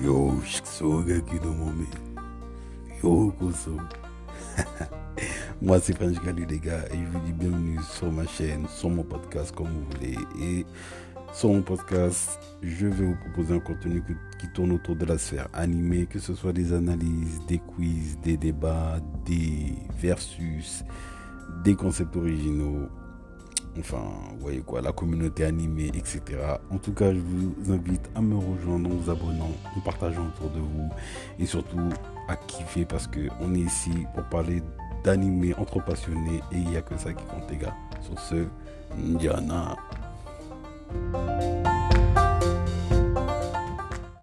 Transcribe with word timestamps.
Yo, 0.00 0.40
soga 0.64 1.20
kidomome. 1.20 1.86
Yo, 3.02 3.30
koso. 3.38 3.76
Moi, 5.62 5.78
c'est 5.80 5.94
French 5.94 6.18
Gali, 6.24 6.46
les 6.46 6.58
gars, 6.58 6.84
et 6.90 6.96
je 6.96 7.04
vous 7.12 7.20
dis 7.26 7.32
bienvenue 7.32 7.78
sur 7.82 8.10
ma 8.10 8.26
chaîne, 8.26 8.66
sur 8.68 8.88
mon 8.88 9.02
podcast, 9.02 9.54
comme 9.54 9.68
vous 9.68 9.84
voulez. 9.92 10.16
Et 10.40 10.66
sur 11.34 11.50
mon 11.50 11.62
podcast, 11.62 12.40
je 12.62 12.86
vais 12.86 13.04
vous 13.04 13.16
proposer 13.16 13.54
un 13.54 13.60
contenu 13.60 14.02
qui 14.40 14.48
tourne 14.54 14.72
autour 14.72 14.96
de 14.96 15.04
la 15.04 15.18
sphère 15.18 15.48
animée, 15.52 16.06
que 16.06 16.18
ce 16.18 16.34
soit 16.34 16.54
des 16.54 16.72
analyses, 16.72 17.40
des 17.46 17.58
quiz, 17.58 18.18
des 18.20 18.38
débats, 18.38 18.98
des 19.26 19.74
versus, 20.00 20.84
des 21.64 21.74
concepts 21.74 22.16
originaux, 22.16 22.88
enfin, 23.78 24.02
voyez 24.38 24.60
quoi, 24.60 24.80
la 24.80 24.92
communauté 24.92 25.44
animée, 25.44 25.88
etc. 25.88 26.20
En 26.70 26.78
tout 26.78 26.92
cas, 26.92 27.12
je 27.12 27.18
vous 27.18 27.72
invite 27.72 28.10
à 28.14 28.20
me 28.20 28.36
rejoindre 28.36 28.90
en 28.90 28.94
vous 28.94 29.10
abonnant, 29.10 29.50
en 29.76 29.80
partageant 29.80 30.26
autour 30.26 30.50
de 30.50 30.60
vous 30.60 30.90
et 31.38 31.46
surtout 31.46 31.88
à 32.28 32.36
kiffer 32.36 32.84
parce 32.84 33.06
qu'on 33.06 33.54
est 33.54 33.60
ici 33.60 33.92
pour 34.14 34.24
parler 34.24 34.62
d'animé 35.04 35.54
entre 35.58 35.84
passionnés 35.84 36.40
et 36.52 36.56
il 36.56 36.68
n'y 36.68 36.76
a 36.76 36.82
que 36.82 36.96
ça 36.96 37.12
qui 37.12 37.24
compte, 37.24 37.50
les 37.50 37.56
gars. 37.56 37.74
Sur 38.00 38.18
ce, 38.18 38.46
Ndiana. 38.98 39.76